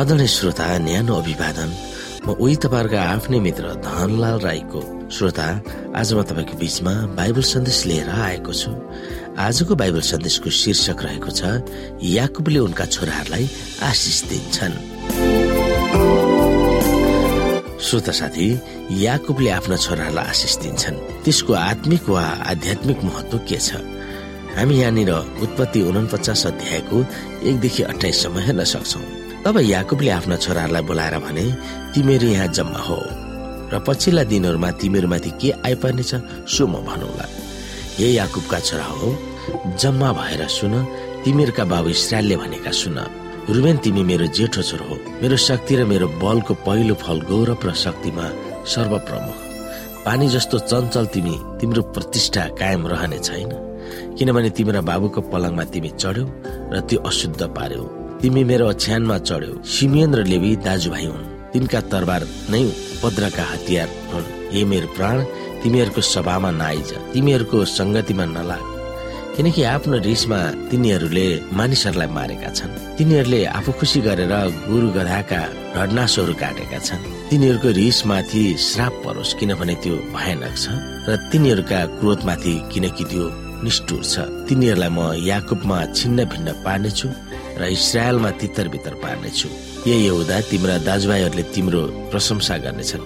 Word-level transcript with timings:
आदरणीय 0.00 0.26
श्रोता 0.32 0.66
न्यानो 0.80 1.12
अभिवादन। 1.12 1.70
म 2.24 2.32
उही 2.40 2.56
तपाईँहरूको 2.56 2.96
आफ्नै 2.96 3.38
मित्र 3.44 3.64
धनलाल 3.84 4.36
राईको। 4.40 4.80
श्रोता 5.12 5.46
आज 5.92 6.08
म 6.16 6.22
तपाईँको 6.24 6.56
बिचमा 6.56 6.92
बाइबल 7.20 7.44
सन्देश 7.44 7.78
लिएर 7.84 8.08
आएको 8.08 8.52
छु। 8.52 8.72
आजको 9.36 9.72
बाइबल 9.76 10.00
सन्देशको 10.00 10.48
शीर्षक 10.48 11.04
रहेको 11.04 11.30
छ 11.36 11.40
याकुबले 12.00 12.58
उनका 12.64 12.84
छोराहरूलाई 12.96 13.44
आशिष 13.84 14.18
दिन्छन्। 14.32 14.74
श्रोता 17.76 18.12
साथी 18.12 18.48
याकुबले 19.04 19.50
आफ्ना 19.52 19.76
छोराहरूलाई 19.84 20.24
आशिष 20.32 20.56
दिन्छन्। 20.64 20.96
त्यसको 21.28 21.52
आत्मिक 21.52 22.08
वा 22.08 22.24
आध्यात्मिक 22.48 23.04
महत्व 23.04 23.38
के 23.44 23.58
छ? 23.60 23.84
हामी 24.56 24.80
यहाँनिर 24.80 25.12
उत्पत्ति 25.44 25.80
उनपचास 25.92 26.46
अध्यायको 26.46 26.96
एकदेखि 27.44 27.82
अठाइससम्म 27.92 28.38
हेर्न 28.48 28.64
सक्छौ। 28.64 29.28
तब 29.44 29.56
याकुबले 29.58 30.10
आफ्ना 30.10 30.36
छोराहरूलाई 30.36 30.82
बोलाएर 30.82 31.16
भने 31.24 31.44
तिमीहरू 31.94 32.28
यहाँ 32.28 32.48
जम्मा 32.56 32.80
हो। 32.88 32.98
र 33.72 33.78
पछिल्ला 33.86 34.22
दिनहरूमा 34.28 34.70
तिमीहरूमाथि 34.80 35.30
के 35.40 35.50
आइपर्नेछ 35.64 36.12
सो 36.44 36.66
म 36.66 36.84
भनौला। 36.84 37.26
हे 37.96 38.06
याकुबका 38.20 38.58
छोरा 38.60 38.84
हो 38.84 39.08
जम्मा 39.80 40.10
भएर 40.12 40.42
सुन 40.48 40.74
तिमीहरूका 41.24 41.64
बाबु 41.64 41.88
इसरायलले 41.88 42.36
भनेका 42.36 42.70
सुन। 42.70 42.98
रुबेन 43.48 43.76
तिमी 43.80 44.02
मेरो 44.04 44.26
जेठो 44.36 44.62
छोरो 44.62 44.84
हो। 44.84 44.96
मेरो 45.22 45.36
शक्ति 45.36 45.74
र 45.76 45.84
मेरो 45.88 46.06
बलको 46.20 46.54
पहिलो 46.66 46.94
फल 47.00 47.20
गौरव 47.30 47.64
र 47.64 47.72
शक्तिमा 47.74 48.26
सर्वप्रमुख। 48.68 49.38
पानी 50.04 50.28
जस्तो 50.28 50.58
चञ्चल 50.70 51.06
तिमी 51.14 51.34
तिम्रो 51.60 51.82
प्रतिष्ठा 51.94 52.42
कायम 52.60 52.86
रहने 52.86 53.18
छैन। 53.18 53.52
किनभने 54.18 54.50
तिम्रो 54.52 54.82
बाबुको 54.82 55.20
पलङमा 55.32 55.64
तिमी 55.72 55.90
चढ्यौ 55.96 56.26
र 56.72 56.80
त्यो 56.88 56.98
अशुद्ध 57.00 57.42
पार्यौ। 57.56 57.99
तिमी 58.22 58.42
मेरो 58.44 58.64
ओछ्यानमा 58.68 59.16
चढ्यौ। 59.28 59.52
सिमियन 59.64 60.14
र 60.14 60.20
लेवी 60.28 60.50
दाजुभाइ 60.60 61.04
हुन्। 61.08 61.24
तिनका 61.52 61.80
तरबार 61.88 62.22
नै 62.52 62.64
पद्रका 63.02 63.44
हतियार 63.52 63.88
हुन्। 64.12 64.26
हे 64.52 64.60
मेरो 64.70 64.88
प्राण 64.96 65.16
तिमीहरूको 65.62 66.00
सभामा 66.14 66.50
नआइज। 66.60 66.90
तिमीहरूको 67.12 67.58
संगतिमा 67.64 68.24
नलाग। 68.36 68.64
किनकि 69.36 69.62
आफ्नो 69.74 69.96
रिसमा 70.04 70.40
तिनीहरूले 70.68 71.26
मानिसहरूलाई 71.56 72.10
मारेका 72.12 72.50
छन्। 72.52 72.72
तिनीहरूले 72.98 73.40
आफू 73.56 73.72
खुसी 73.80 74.00
गरेर 74.04 74.32
गुरु 74.68 74.88
गधाका 74.96 75.40
ढडनासहरू 75.74 76.34
काटेका 76.36 76.78
छन्। 76.78 77.02
तिनीहरूको 77.30 77.68
रिसमाथि 77.80 78.44
श्राप 78.68 78.94
परोस् 79.04 79.36
किनभने 79.40 79.74
त्यो 79.80 79.96
भयानक 80.12 80.54
छ। 80.60 80.66
र 81.08 81.16
तिनीहरूका 81.32 81.80
क्रोधमाथि 81.98 82.54
किनकि 82.72 83.04
त्यो 83.10 83.24
निष्ठुर 83.64 84.02
छ। 84.04 84.14
तिनीहरूलाई 84.48 84.90
म 84.92 85.00
याकुबमा 85.24 85.78
छिन्न 85.96 86.18
भिन्न 86.28 86.48
पार्नेछु। 86.64 87.08
र 87.60 87.62
इसरायलमा 87.76 88.30
तितर 88.40 88.68
बितर 88.72 88.94
पार्नेछु। 89.04 89.48
ए 89.86 89.94
यहुदा 90.08 90.36
तिम्रा 90.50 90.76
दाजुभाइहरूले 90.88 91.44
तिम्रो 91.54 91.82
प्रशंसा 92.10 92.56
गर्नेछन्। 92.64 93.04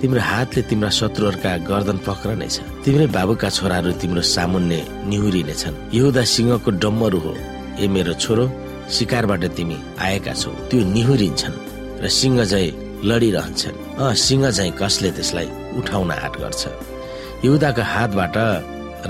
तिम्रो 0.00 0.20
हातले 0.20 0.62
तिम्रा 0.68 0.90
शत्रुहरूका 0.98 1.50
गर्दन 1.70 1.98
पक्रनेछ 2.06 2.56
तिम्रै 2.84 3.06
बाबुका 3.16 3.48
छोराहरू 3.56 3.92
तिम्रो 4.02 4.22
सामुन्ने 4.34 4.80
निहुरिनेछन्। 5.10 5.76
यहुदा 5.94 6.22
सिंहको 6.34 6.70
डम्मरू 6.82 7.18
हो। 7.24 7.34
ए 7.80 7.86
मेरो 7.88 8.14
छोरो 8.22 8.44
शिकारबाट 8.90 9.44
तिमी 9.56 9.76
आएका 9.96 10.34
छौ। 10.34 10.50
त्यो 10.68 10.80
निहुरिन्छन् 10.94 11.56
र 12.02 12.04
सिंह 12.18 12.38
झै 12.44 12.66
लडिरहन्छन्। 13.08 13.76
अ 14.02 14.04
सिंह 14.26 14.44
झै 14.50 14.70
कसले 14.80 15.10
त्यसलाई 15.16 15.48
उठाउन 15.78 16.10
आँट 16.10 16.34
गर्छ? 16.42 16.62
यहुदाको 17.44 17.82
हातबाट 17.92 18.36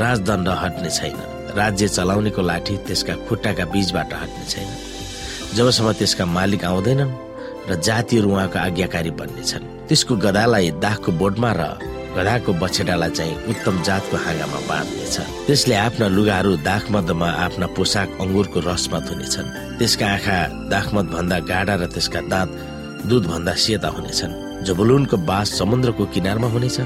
राजदण्ड 0.03 0.49
हट्ने 0.63 0.91
छैन। 0.91 1.34
राज्य 1.57 1.89
चलाउनेको 1.89 2.43
लाठी 2.43 2.75
त्यसका 2.87 3.15
खुट्टाका 3.27 3.65
बीचबाट 3.73 4.13
हट्ने 4.15 4.45
छैन। 4.53 4.69
जबसम्म 5.57 5.93
त्यसका 5.99 6.25
मालिक 6.27 6.65
आउँदैनन् 6.65 7.13
र 7.69 7.75
जातिहरू 7.81 8.29
उहाँको 8.31 8.59
आज्ञाकारी 8.59 9.11
बन्नेछन् 9.19 9.65
त्यसको 9.89 10.15
गदालाई 10.25 10.71
दाखको 10.85 11.11
बोटमा 11.21 11.51
र 11.57 11.63
गधाको 12.15 12.53
बछेडालाई 12.63 13.11
चाहिँ 13.11 13.35
उत्तम 13.51 13.83
जातको 13.83 14.17
हाँगामा 14.17 14.59
बाँध्नेछ। 14.71 15.17
त्यसले 15.47 15.75
आफ्ना 15.75 16.07
लुगाहरू 16.17 16.53
दाखमदमा 16.63 17.29
आफ्ना 17.47 17.67
पोसाक 17.77 18.09
अङ्गुरको 18.23 18.59
रसमा 18.71 18.99
धुनेछन्। 19.07 19.49
त्यसका 19.79 20.07
आँखा 20.07 20.39
दाखमद 20.71 21.07
भन्दा 21.15 21.39
गाडा 21.51 21.75
र 21.75 21.85
त्यसका 21.91 22.21
दाँत 22.31 22.51
दुध 23.11 23.25
भन्दा 23.27 23.53
सेता 23.59 23.89
हुनेछन्। 23.97 24.33
जबलुनको 24.67 25.17
बास 25.27 25.49
समुद्रको 25.59 26.05
किनारमा 26.15 26.49
हुनेछ 26.55 26.79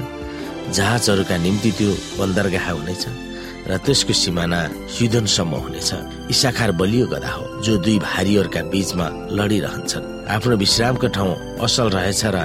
जहाजहरूका 0.75 1.35
निम्ति 1.37 1.71
त्यो 1.77 1.91
बन्दरगाह 2.19 2.67
हुनेछ। 2.71 3.03
र 3.69 3.77
त्यसको 3.85 4.13
सिमाना 4.13 4.59
सिधनसम्म 4.89 5.53
हुनेछ। 5.63 5.89
इसाखार 6.33 6.71
बलियो 6.73 7.05
गदा 7.07 7.31
हो 7.31 7.43
जो 7.63 7.77
दुई 7.85 7.97
भारीहरूका 8.01 8.61
बीचमा 8.73 9.07
लडिरहन्छन्। 9.37 10.05
आफ्नो 10.35 10.55
विश्रामको 10.57 11.07
ठाउँ 11.15 11.33
असल 11.61 11.87
रहेछ 11.93 12.23
र 12.25 12.37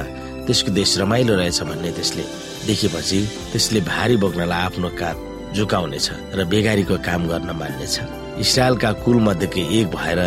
त्यसको 0.46 0.70
देश 0.76 0.98
रमाइलो 1.00 1.34
रहेछ 1.40 1.60
भन्ने 1.64 1.90
त्यसले 1.96 2.24
देखेपछि 2.68 3.20
त्यसले 3.52 3.80
भारी 3.88 4.16
बोक्नलाई 4.20 4.60
आफ्नो 4.68 4.88
काँध 5.00 5.16
झुकाउनेछ 5.56 6.08
र 6.36 6.44
बेगारीको 6.44 6.96
काम 7.00 7.22
गर्न 7.28 7.50
मान्नेछ। 7.56 7.96
इसरायलका 8.44 8.90
कुल 9.04 9.16
मध्येको 9.24 9.60
एक 9.78 9.86
भएर 9.96 10.20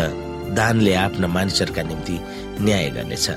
दानले 0.58 0.94
आफ्ना 0.96 1.28
मानिसहरूका 1.28 1.84
निम्ति 1.84 2.18
न्याय 2.66 2.90
गर्नेछ। 2.96 3.28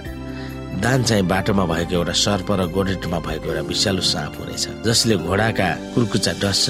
दान 0.79 1.03
चाहिँ 1.03 1.27
बाटोमा 1.27 1.65
भएको 1.67 1.95
एउटा 1.95 2.13
सर्प 2.15 2.51
र 2.55 2.67
गोडेटमा 2.71 3.19
भएको 3.19 3.47
एउटा 3.51 3.63
विषालु 3.69 4.03
साँप 4.03 4.35
हुनेछ 4.39 4.65
जसले 4.87 5.17
घोडाका 5.27 5.69
कुर्कुचा 5.95 6.33
डस्छ 6.43 6.65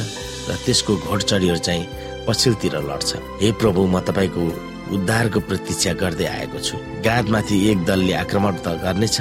र 0.48 0.56
त्यसको 0.64 0.92
घोडचडीहरू 0.96 1.60
चाहिँ 1.60 1.84
पछिल्तिर 2.26 2.74
लड्छ। 2.80 3.10
हे 3.40 3.52
प्रभु 3.60 3.80
म 3.86 4.00
तपाईँको 4.08 4.42
उद्धारको 4.94 5.40
प्रतीक्षा 5.48 5.92
गर्दै 6.00 6.26
आएको 6.26 6.58
छु। 6.58 6.76
गादमाथि 7.04 7.56
एक 7.70 7.78
दलले 7.84 8.14
आक्रमण 8.24 8.54
त 8.64 8.66
गर्नेछ 8.82 9.16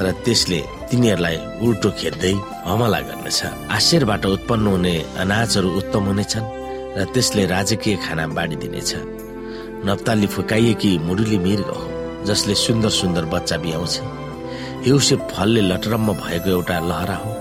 र 0.00 0.06
त्यसले 0.24 0.60
तिनीहरूलाई 0.88 1.36
उल्टो 1.66 1.90
खेद्दै 2.00 2.34
हमला 2.64 3.00
गर्नेछ। 3.10 3.40
आश्चर्यबाट 3.76 4.24
उत्पन्न 4.26 4.66
हुने 4.66 4.94
अनाजहरू 5.22 5.68
उत्तम 5.80 6.02
हुनेछन् 6.10 6.50
र 6.96 7.04
त्यसले 7.12 7.42
राजकीय 7.54 7.96
खाना 8.04 8.24
बाँडिदिनेछ। 8.38 8.90
नप्ताली 9.86 10.26
फुकाइएकी 10.26 10.92
मुडुली 11.06 11.38
मृग 11.44 11.68
हो 11.68 11.84
जसले 12.28 12.54
सुन्दर 12.54 12.90
सुन्दर 13.00 13.24
बच्चा 13.34 13.56
बिहाउँछ। 13.64 13.94
एउसे 14.86 15.16
फलले 15.30 15.60
लटरम्म 15.60 16.12
भएको 16.14 16.50
एउटा 16.50 16.78
लहरा 16.80 17.16
हो। 17.16 17.32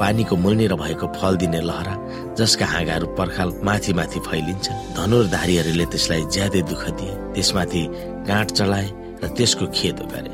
पानीको 0.00 0.36
मुनिर 0.36 0.74
भएको 0.74 1.06
फल 1.14 1.36
दिने 1.36 1.60
लहरा 1.60 1.94
जसका 2.38 2.66
हाँगाहरू 2.66 3.06
पर्खाल 3.18 3.48
माथि 3.64 3.92
माथि 3.98 4.20
फैलिन्छन्। 4.26 4.78
धनुर्धारीहरूले 4.96 5.86
त्यसलाई 5.92 6.22
ज्यादै 6.34 6.62
दुःख 6.70 6.84
दिए। 6.98 7.14
त्यसमाथि 7.34 7.82
गाँठ 8.28 8.48
चलाए 8.58 8.88
र 9.22 9.26
त्यसको 9.36 9.66
खेद 9.74 9.98
गरे 10.12 10.32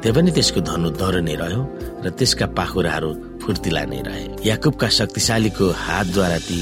त्यही 0.00 0.12
पनि 0.16 0.30
त्यसको 0.36 0.60
धनु 0.68 0.88
दह्रो 1.00 1.20
नै 1.24 1.34
रह्यो 1.40 1.62
र 2.04 2.06
त्यसका 2.18 2.46
पाखुराहरू 2.58 3.10
फुर्तिला 3.42 3.82
नै 3.92 4.00
रहे। 4.08 4.24
याकुबका 4.48 4.88
शक्तिशालीको 4.98 5.66
हातद्वारा 5.84 6.38
ती 6.48 6.58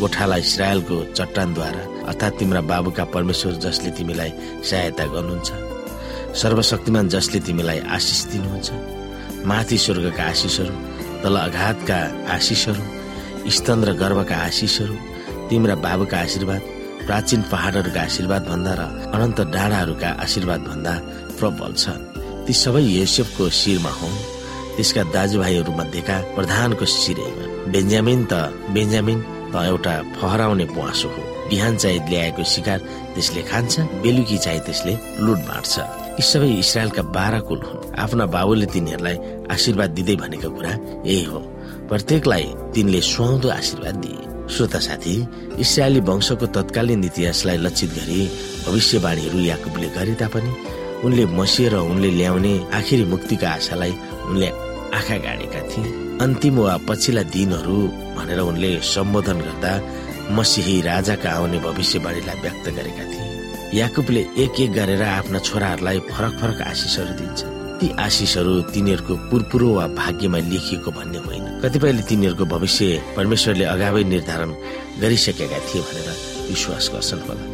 गोठाला 0.00 0.36
इसरायलको 0.44 0.96
चट्टानद्वारा 1.12 1.82
अर्थात् 2.08 2.38
तिम्रा 2.38 2.60
बाबुका 2.72 3.04
परमेश्वर 3.14 3.52
जसले 3.64 3.90
तिमीलाई 3.96 4.30
सहायता 4.64 5.04
गर्नुहुन्छ। 5.12 5.50
सर्वशक्तिमान 6.42 7.08
जसले 7.14 7.40
तिमीलाई 7.46 7.78
आशिष 7.96 8.20
दिनुहुन्छ 8.32 8.68
माथि 9.46 9.78
स्वर्गका 9.78 10.24
आशिषहरू 10.24 10.74
तल 11.22 11.36
अघातका 11.38 11.98
आशिषहरू 12.34 13.50
स्तन 13.56 13.84
र 13.88 13.92
गर्भका 14.02 14.36
आशिषहरू 14.48 14.94
तिम्रा 15.48 15.74
बाबुका 15.84 16.18
आशीर्वाद 16.26 16.62
प्राचीन 17.06 17.40
पहाडहरूका 17.52 18.00
आशीर्वाद 18.08 18.42
भन्दा 18.50 18.72
र 18.78 18.82
अनन्त 19.14 19.40
डाँडाहरूका 19.54 20.10
आशीर्वाद 20.24 20.60
भन्दा 20.68 20.92
प्रबल 21.38 21.72
छ। 21.82 21.84
ती 22.46 22.52
सबै 22.62 22.82
योसेफको 22.82 23.48
शिरमा 23.60 23.92
हुन्। 24.00 24.16
त्यसका 24.76 25.02
दाजुभाइहरू 25.14 25.72
मध्येका 25.80 26.16
प्रधानको 26.36 26.84
शिरैमा 26.84 27.44
बेन्जामिन 27.72 28.20
त 28.30 28.32
बेन्जामिन 28.74 29.18
त 29.52 29.54
एउटा 29.70 29.94
फहराउने 30.16 30.66
पुवासो 30.74 31.08
हो। 31.14 31.22
बिहान 31.48 31.76
चाहिँ 31.82 32.00
ल्याएको 32.08 32.42
शिकार 32.54 32.78
त्यसले 33.14 33.42
खान्छ 33.50 33.74
बेलुकी 34.02 34.38
चाहिँ 34.44 34.60
त्यसले 34.66 34.94
लुट 35.24 35.40
बाँड्छ 35.48 35.74
यी 36.16 36.22
सबै 36.22 36.50
इसरायलका 36.62 37.02
बाह्र 37.16 37.40
कुल 37.48 37.60
हुन्। 37.68 37.94
आफ्ना 37.98 38.24
बाबुले 38.34 38.66
तिनीहरूलाई 38.72 39.16
आशीर्वाद 39.50 39.90
दिँदै 39.96 40.16
भनेको 40.22 40.48
कुरा 40.56 40.72
यही 41.06 41.24
हो। 41.30 41.40
प्रत्येकलाई 41.90 42.44
तिनले 42.74 43.00
सुहाउँदो 43.02 43.48
आशीर्वाद 43.50 43.96
दिए। 44.04 44.22
श्रोता 44.54 44.78
साथी 44.78 45.14
इसरायली 45.58 46.00
वंशको 46.06 46.46
तत्कालीन 46.54 47.04
इतिहासलाई 47.04 47.56
लक्षित 47.66 47.90
गरी 47.98 48.20
भविष्यवाणीहरू 48.66 49.38
याकुबले 49.40 49.88
गरे 49.96 50.14
तापनि 50.20 50.52
उनले 51.04 51.24
मसिएर 51.34 51.74
उनले 51.74 52.10
ल्याउने 52.10 52.54
आखिरी 52.78 53.04
मुक्तिका 53.04 53.48
आशालाई 53.50 53.92
उनले 54.28 54.48
आँखा 54.94 55.16
गाडेका 55.26 55.60
थिए। 55.70 55.84
अन्तिम 56.24 56.56
वा 56.58 56.76
पछिल्ला 56.88 57.22
दिनहरू 57.34 57.78
भनेर 58.16 58.40
उनले 58.40 58.70
सम्बोधन 58.94 59.38
गर्दा 59.46 59.72
मसिही 60.30 60.80
राजाका 60.80 61.30
आउने 61.30 61.58
भविष्यवाणीलाई 61.58 62.40
व्यक्त 62.42 62.66
गरेका 62.76 63.04
थिए। 63.10 63.22
याकुबले 63.74 64.20
एक 64.38 64.60
एक 64.60 64.72
गरेर 64.72 65.02
आफ्ना 65.02 65.38
छोराहरूलाई 65.38 65.98
फरक 66.06 66.32
फरक 66.40 66.60
आशिषहरू 66.62 67.12
दिन्छ। 67.18 67.40
ती 67.78 67.86
आशिषहरू 67.98 68.52
तिनीहरूको 68.70 69.14
पुरपुरो 69.30 69.68
वा 69.74 69.86
भाग्यमा 69.98 70.38
लेखिएको 70.46 70.90
भन्ने 70.94 71.18
होइन। 71.18 71.44
कतिपयले 71.62 72.02
तिनीहरूको 72.06 72.44
भविष्य 72.54 73.02
परमेश्वरले 73.16 73.64
अगावै 73.74 74.02
निर्धारण 74.04 74.50
गरिसकेका 75.02 75.58
थिए 75.66 75.82
भनेर 75.82 76.08
विश्वास 76.50 76.84
गर्छन् 76.94 77.24
होला। 77.26 77.44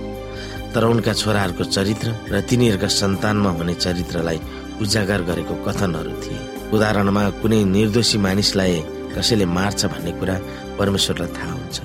तर 0.73 0.83
उनका 0.93 1.13
छोराहरूको 1.17 1.65
चरित्र 1.65 2.09
र 2.29 2.41
तिनीहरूका 2.45 2.89
सन्तानमा 3.01 3.51
हुने 3.57 3.75
चरित्रलाई 3.81 4.39
उजागर 4.83 5.21
गरेको 5.25 5.55
कथनहरू 5.65 6.13
थिए। 6.21 6.39
उदाहरणमा 6.75 7.23
कुनै 7.41 7.65
निर्दोषी 7.65 8.19
मानिसलाई 8.21 8.77
कसैले 9.17 9.47
मार्छ 9.57 9.81
भन्ने 9.93 10.13
कुरा 10.21 10.37
परमेश्वरलाई 10.79 11.31
थाहा 11.33 11.53
हुन्छ। 11.57 11.77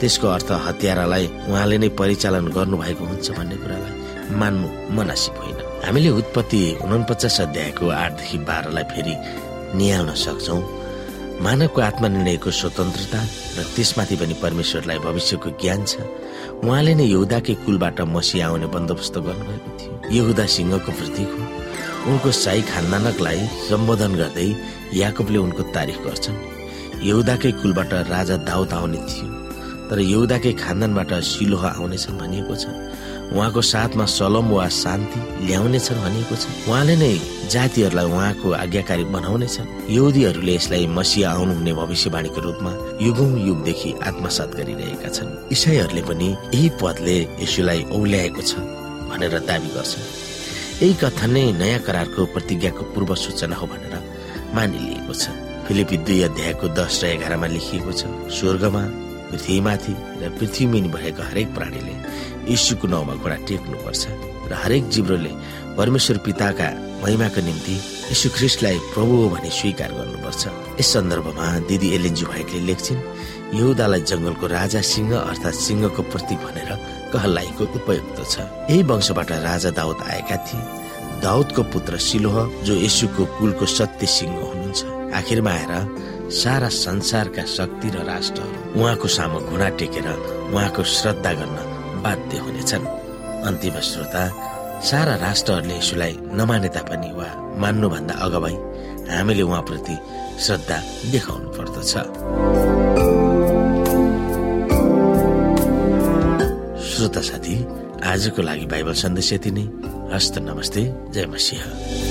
त्यसको 0.00 0.26
अर्थ 0.28 0.50
हत्यारालाई 0.66 1.26
उहाँले 1.50 1.78
नै 1.78 1.88
परिचालन 2.00 2.46
गर्नुभएको 2.56 3.04
हुन्छ 3.04 3.26
भन्ने 3.38 3.56
कुरालाई 3.62 3.94
मान्नु 4.40 4.68
मनासिब 4.96 5.36
होइन। 5.40 5.58
हामीले 5.84 6.10
उत्पत्ति 6.20 6.60
उनपचास 6.84 7.40
अध्यायको 7.40 7.84
आठदेखि 7.88 8.38
बाह्रलाई 8.48 8.84
फेरि 8.92 9.14
निहाल्न 9.78 10.14
सक्छौँ। 10.24 10.60
मानवको 11.44 11.80
आत्मनिर्णयको 11.80 12.50
स्वतन्त्रता 12.50 13.20
र 13.56 13.62
त्यसमाथि 13.74 14.16
पनि 14.20 14.34
परमेश्वरलाई 14.42 14.98
भविष्यको 14.98 15.48
ज्ञान 15.62 15.84
छ। 15.86 16.02
उहाँले 16.66 16.94
नै 16.98 17.06
यहुदाकै 17.06 17.54
कुलबाट 17.64 18.00
मसी 18.14 18.40
आउने 18.42 18.66
बन्दोबस्त 18.74 19.14
गर्नुभएको 19.26 19.70
थियो। 19.78 19.92
यहुदा 20.18 20.44
सिंहको 20.46 20.90
प्रतीक 20.98 21.30
हो। 21.38 21.44
उनको 22.10 22.30
साई 22.32 22.62
खानदानकलाई 22.62 23.40
सम्बोधन 23.68 24.12
गर्दै 24.20 24.48
याकुबले 24.98 25.38
उनको 25.38 25.62
तारिफ 25.74 25.98
गर्छन्। 26.06 26.38
यहुदाकै 27.06 27.52
कुलबाट 27.62 27.92
राजा 28.10 28.36
दाउद 28.48 28.72
आउने 28.72 28.98
थियो। 28.98 29.26
तर 29.88 29.98
यहुदाकै 30.00 30.52
खानदानबाट 30.52 31.12
सिलोह 31.24 31.64
आउनेछन् 31.66 32.18
भनिएको 32.20 32.54
छ। 32.56 32.64
उहाँको 33.28 33.60
साथमा 33.60 34.04
सलम 34.08 34.46
वा 34.52 34.68
शान्ति 34.68 35.20
ल्याउनेछन् 35.46 36.02
भनिएको 36.04 36.34
छ। 36.36 36.44
उहाँले 36.68 36.96
नै 36.96 37.12
जातिहरूलाई 37.52 38.06
उहाँको 38.12 38.48
आज्ञाकारी 38.64 39.04
बनाउनेछन्। 39.16 39.68
यहुदीहरूले 39.88 40.54
यसलाई 40.54 40.86
मसिया 40.86 41.28
आउनुहुने 41.32 41.72
भविष्यवाणीको 41.80 42.40
रूपमा 42.40 42.72
युगौं 43.00 43.30
युगदेखि 43.48 43.90
आत्मसात 44.08 44.50
गरिरहेका 44.56 45.08
छन्। 45.08 45.30
इसाईहरूले 45.52 46.02
पनि 46.08 46.28
यही 46.54 46.68
पदले 46.80 47.16
यसुलाई 47.44 47.80
औल्याएको 47.92 48.42
छ 48.48 48.52
भनेर 49.08 49.34
दावी 49.48 49.70
गर्छन्। 49.76 50.06
यही 50.80 50.94
कथा 51.02 51.26
नै 51.26 51.44
नयाँ 51.60 51.80
करारको 51.86 52.20
प्रतिज्ञाको 52.32 52.82
पूर्व 52.92 53.14
सूचना 53.24 53.56
हो 53.56 53.66
भनेर 53.66 53.94
मानिलिएको 54.56 55.12
छ। 55.12 55.24
फिलिपी 55.68 55.96
दुई 56.00 56.20
अध्यायको 56.22 56.66
दस 56.72 57.04
र 57.04 57.06
एघारमा 57.12 57.46
लेखिएको 57.46 57.92
छ। 57.92 58.02
स्वर्गमा 58.32 59.07
पृथ्वीमाथि 59.30 59.92
र 60.22 60.30
पृथ्वीमुनि 60.38 60.88
भएका 60.96 61.24
हरेक 61.30 61.48
प्राणीले 61.54 61.94
यीशुको 62.50 62.86
नाउँमा 62.88 63.14
घोडा 63.22 63.36
टेक्नुपर्छ 63.48 64.02
र 64.50 64.52
हरेक 64.62 64.88
जिब्रोले 64.94 65.32
परमेश्वर 65.78 66.16
पिताका 66.26 66.68
महिमाको 67.02 67.40
निम्ति 67.48 67.74
यीशु 68.10 68.28
ख्रिस्टलाई 68.36 68.78
प्रभु 68.94 69.14
हो 69.20 69.28
भनी 69.30 69.50
स्वीकार 69.58 69.90
गर्नुपर्छ। 69.98 70.42
यस 70.80 70.88
सन्दर्भमा 70.92 71.46
दिदी 71.68 71.88
एलेन्जी 71.96 72.24
भाइटले 72.32 72.60
लेख्छिन् 72.68 73.06
यहुदालाई 73.58 74.00
जंगलको 74.10 74.46
राजा 74.58 74.80
सिंह 74.92 75.10
अर्थात् 75.16 75.62
सिंहको 75.66 76.02
प्रतीक 76.12 76.40
भनेर 76.48 76.70
कहलाइको 77.12 77.64
उपयुक्त 77.78 78.18
छ। 78.32 78.34
यही 78.70 78.82
वंशबाट 78.90 79.30
राजा 79.48 79.70
दाउद 79.78 79.98
आएका 80.10 80.36
थिए। 80.46 80.62
दाउदको 81.22 81.62
पुत्र 81.74 81.98
सिलोह 82.08 82.36
जो 82.66 82.74
यशुको 82.80 83.24
कुलको 83.38 83.66
सत्य 83.66 84.06
सिंह 84.06 84.34
हुनुहुन्छ 84.34 84.80
आखिरमा 85.18 85.50
आएर 85.50 85.72
सारा 86.30 86.68
संसारका 86.68 87.44
शक्ति 87.48 87.88
र 87.90 88.04
राष्ट्रहरू 88.04 88.80
उहाँको 88.80 89.08
सामु 89.08 89.38
घुँडा 89.40 89.68
टेकेर 89.80 90.08
उहाँको 90.52 90.82
श्रद्धा 90.84 91.32
गर्न 91.32 91.56
बाध्य 92.02 92.38
हुनेछन्। 92.38 92.84
अन्तिम 93.48 93.80
श्रोता 93.80 94.22
सारा 94.84 95.14
राष्ट्रहरूले 95.16 95.76
यसुलाई 95.76 96.18
नमाने 96.38 96.68
तापनि 96.68 97.10
वा 97.16 97.28
मान्नुभन्दा 97.58 98.14
अगावै 98.26 98.54
हामीले 99.10 99.42
उहाँप्रति 99.42 99.96
श्रद्धा 100.44 100.78
देखाउनु 101.12 101.48
पर्दछ। 101.56 101.92
श्रोता 106.88 107.20
साथी 107.20 107.56
आजको 108.04 108.42
लागि 108.42 108.66
बाइबल 108.66 108.94
सन्देश 108.94 109.32
यति 109.32 109.50
नै। 109.50 109.64
हस्त 110.14 110.38
नमस्ते 110.38 110.82
जय 111.12 111.26
मसिंह। 111.26 112.07